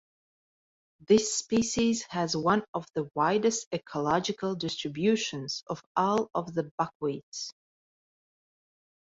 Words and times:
This 1.01 1.35
species 1.35 2.01
has 2.09 2.35
one 2.35 2.63
of 2.73 2.87
the 2.95 3.07
widest 3.13 3.67
ecological 3.71 4.55
distributions 4.55 5.63
of 5.67 5.79
all 5.95 6.27
of 6.33 6.55
the 6.55 6.71
buckwheats. 6.79 7.51